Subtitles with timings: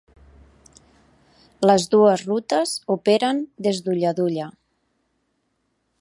[1.71, 4.49] Les dues rutes operen des d'Ulladulla.